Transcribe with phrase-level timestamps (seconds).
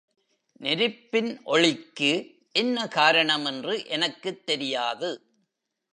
[0.59, 2.11] நெருப்பின் ஒளிக்கு
[2.51, 5.09] என்ன காரணம் என்று எனக்குத் தெரியாது.